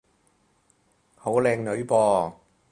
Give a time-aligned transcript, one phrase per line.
[1.15, 2.33] 好靚女噃